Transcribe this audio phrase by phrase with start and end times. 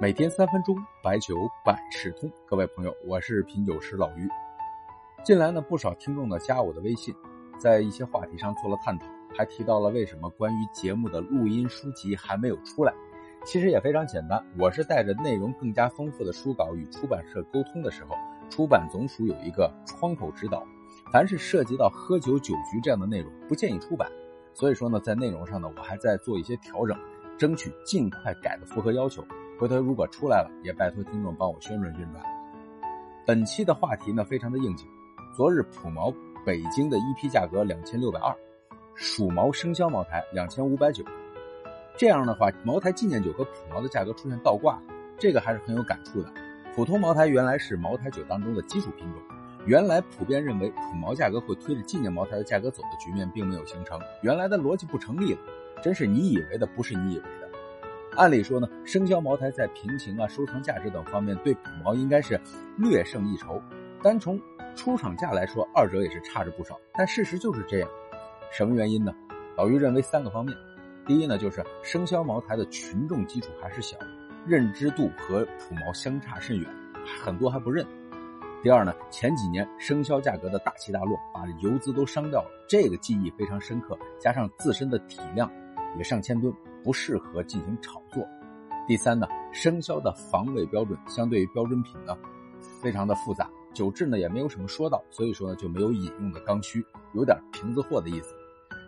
[0.00, 2.30] 每天三分钟，白酒百事通。
[2.46, 4.28] 各位朋友，我是品酒师老于。
[5.24, 7.12] 近来呢，不少听众呢加我的微信，
[7.58, 9.06] 在一些话题上做了探讨，
[9.36, 12.94] 还提到了为什么关于节目的录音书籍还没有出来。
[13.44, 18.14] 其实也非常简单，我是带着内容更加丰富的书稿与出版社沟通的时候，
[18.48, 20.64] 出版总署有一个窗口指导，
[21.12, 24.08] 凡是涉及到喝酒酒局这样的内容，不建议出版。
[24.54, 26.96] 所以说呢，在内容上呢，我还在做一些调整，
[27.36, 29.24] 争取尽快改的符合要求。
[29.58, 32.22] 回头如果出来了，也拜托听众帮我宣传宣传。
[33.26, 34.86] 本期的话题呢，非常的应景。
[35.36, 36.14] 昨日普茅
[36.46, 38.32] 北京的一批价格两千六百二，
[38.94, 41.04] 蜀茅生肖茅台两千五百九。
[41.96, 44.80] 这样的话，茅台纪念酒和普茅的价格出现倒挂，
[45.18, 46.32] 这个还是很有感触的。
[46.72, 49.20] 普通茅台原来是茅台酒当中的基础品种，
[49.66, 55.40] 原来普遍认为普茅价格会推着纪念茅台的价格走的局面并没有形成，原来的逻辑不成立了。
[55.82, 57.47] 真是你以为的不是你以为的。
[58.18, 62.38] 按理说呢，生肖茅台在平型啊、收藏价值等方面对普茅应该是
[62.76, 63.62] 略胜一筹。
[64.02, 64.36] 单从
[64.74, 66.76] 出厂价来说，二者也是差着不少。
[66.94, 67.88] 但事实就是这样，
[68.50, 69.14] 什么原因呢？
[69.56, 70.52] 老于认为三个方面。
[71.06, 73.96] 第一呢，就是生肖茅台的群众基础还是小，
[74.44, 76.68] 认知度和普茅相差甚远，
[77.22, 77.86] 很多还不认。
[78.64, 83.96] 第二呢，前几年生肖价格的大起大落，把游资都伤掉了，这个记忆非常深刻。
[84.18, 85.48] 加上自身的体量
[85.96, 86.52] 也上千吨。
[86.88, 88.26] 不适合进行炒作。
[88.86, 92.16] 第三呢，生肖的防伪标准相对于标准品呢，
[92.80, 98.34] 非常的复杂，酒质呢也没有什么说道，所以说呢就没有引用的刚需，有点瓶子货的意思。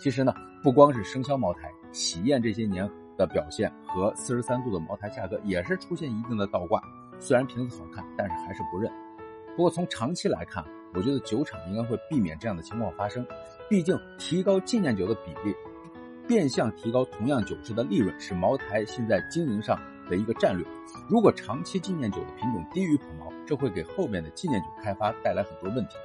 [0.00, 6.82] 其实呢，不光是生肖茅台，喜宴这些年的表现和四十三度的茅台价格也是出现一定的倒挂。
[7.20, 8.90] 虽然瓶子好看，但是还是不认。
[9.54, 10.64] 不过从长期来看，
[10.94, 13.24] 我觉得酒厂应该会避免这样的情况发生，
[13.70, 15.54] 毕竟提高纪念酒的比例。
[16.26, 20.66] 变相提高同样酒质的利润，是茅台现在经营上的一个战略。
[21.08, 25.96] 如果长期纪念酒的品种低于普茅，这会给后面的纪念酒开发带来很多问题。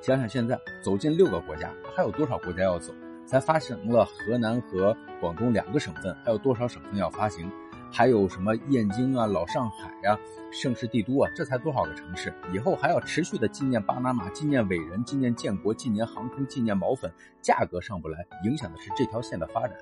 [0.00, 2.92] 想想现在走进六个国家，还有多少国家要走？
[3.26, 7.48] 才发行了河南和广东两个省份，还有多少省份要发行？
[7.92, 10.18] 还有什么燕京啊、老上海呀、
[10.52, 12.32] 盛世帝都啊，这才多少个城市？
[12.52, 17.12] 以后还要持续的纪念巴拿马、纪念伟人、纪念建国、纪念航空、纪念毛粉，
[17.42, 19.76] 价格上不来，影响的是这条线的发展。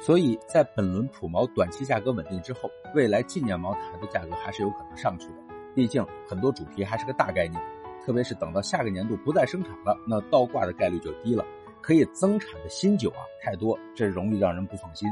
[0.00, 5.34] 所以在本轮普茅短期价格稳定之后，未来纪念茅台的价格还是有可能上去的。
[5.74, 7.60] 毕竟很多主题还是个大概念，
[8.06, 11.44] 特别是等到下个年度不再生产了，那倒挂的概率就低了。
[11.80, 15.08] 可以增产的新酒啊太多，这容易让人不放心。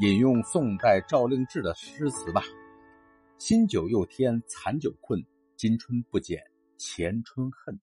[0.00, 2.42] 引用宋代赵令志的诗词吧
[3.38, 5.24] ：“新酒又添残酒困，
[5.56, 6.38] 今春不减
[6.76, 7.80] 前春恨。”